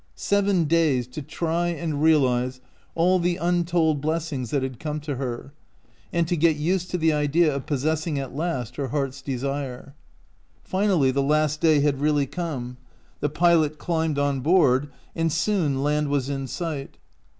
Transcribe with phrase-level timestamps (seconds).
[0.15, 2.59] Seven days to try and realize
[2.95, 5.53] all the un told blessings that had come to her,
[6.11, 9.93] and tb get used to the idea of possessing at last her heart's desire.
[10.63, 12.01] Finally the last day had.
[12.01, 12.77] really come.
[13.19, 16.97] The pilot climbed on board, and soon land was in sight.